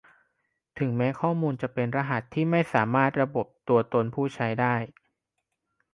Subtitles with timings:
[0.79, 4.75] ถึงแม้ข้อมูลจะเป็นรหัสที่ไม่สามารถระบบตัวตนผู้ใช้ได้